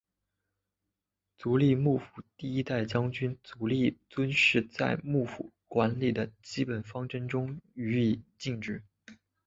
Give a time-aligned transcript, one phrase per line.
[1.37, 8.81] 足利幕府第一代将军足利尊氏在幕府管理的基本方针中予以禁止。